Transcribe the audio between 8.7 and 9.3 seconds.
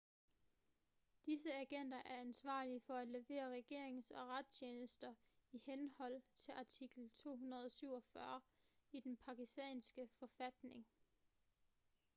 i den